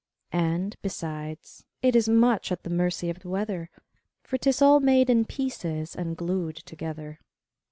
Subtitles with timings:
[0.33, 3.69] And, besides, it is much at the mercy of the weather
[4.23, 7.19] For 'tis all made in pieces and glued together!